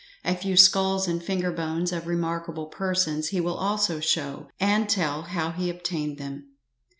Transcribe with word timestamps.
A 0.25 0.33
few 0.33 0.57
skulls 0.57 1.07
and 1.07 1.21
finger 1.23 1.51
bones 1.51 1.91
of 1.91 2.07
remarkable 2.07 2.65
persons 2.65 3.27
he 3.27 3.39
will 3.39 3.53
also 3.53 3.99
show, 3.99 4.47
and 4.59 4.89
tell 4.89 5.21
how 5.21 5.51
he 5.51 5.69
obtained 5.69 6.17
them. 6.17 6.47